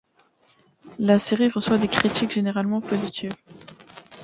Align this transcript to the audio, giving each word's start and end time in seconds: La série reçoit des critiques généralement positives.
La 0.97 1.19
série 1.19 1.49
reçoit 1.49 1.77
des 1.77 1.87
critiques 1.87 2.31
généralement 2.31 2.81
positives. 2.81 3.33